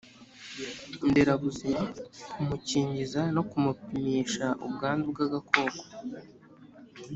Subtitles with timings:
[1.07, 1.83] nderabuzima
[2.33, 5.79] kumukingiza no kumipimisha ubwandu bw agakoko